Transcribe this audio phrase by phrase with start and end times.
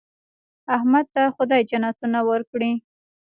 [0.75, 2.71] احمد ته خدای جنتونه ورکړي.